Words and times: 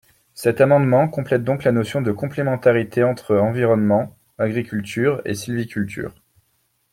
Cet 0.33 0.61
amendement 0.61 1.07
complète 1.07 1.43
donc 1.43 1.63
la 1.63 1.71
notion 1.71 2.01
de 2.01 2.11
complémentarité 2.11 3.03
entre 3.03 3.35
environnement, 3.37 4.17
agriculture 4.39 5.21
et 5.25 5.35
sylviculture. 5.35 6.15